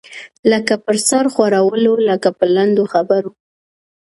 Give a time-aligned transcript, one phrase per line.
[0.51, 3.31] لکه په سر ښورولو، لکه په لنډو خبرو.